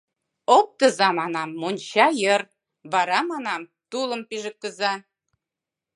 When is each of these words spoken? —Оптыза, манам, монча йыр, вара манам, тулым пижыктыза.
—Оптыза, 0.57 1.09
манам, 1.19 1.49
монча 1.61 2.07
йыр, 2.21 2.41
вара 2.91 3.19
манам, 3.31 3.61
тулым 3.89 4.21
пижыктыза. 4.29 4.93